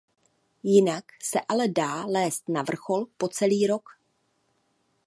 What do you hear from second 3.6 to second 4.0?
rok.